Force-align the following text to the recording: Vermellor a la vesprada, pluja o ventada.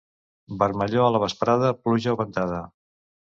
Vermellor 0.61 1.03
a 1.07 1.11
la 1.15 1.21
vesprada, 1.25 1.69
pluja 1.83 2.15
o 2.17 2.19
ventada. 2.23 2.65